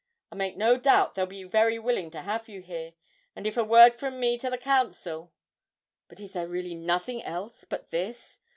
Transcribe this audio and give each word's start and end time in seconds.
I 0.31 0.35
make 0.35 0.57
no 0.57 0.79
doubt 0.79 1.13
they'll 1.13 1.27
be 1.27 1.43
very 1.43 1.77
willing 1.77 2.09
to 2.09 2.23
have 2.23 2.49
you 2.49 2.61
here, 2.63 2.93
and 3.35 3.45
if 3.45 3.55
a 3.55 3.63
word 3.63 3.93
from 3.93 4.19
me 4.19 4.35
to 4.39 4.49
the 4.49 4.57
Council 4.57 5.31
but 6.07 6.19
is 6.19 6.31
there 6.33 6.47
really 6.47 6.73
nothing 6.73 7.21
else 7.21 7.65
but 7.69 7.91
this? 7.91 8.39